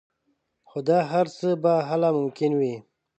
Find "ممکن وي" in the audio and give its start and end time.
2.17-2.75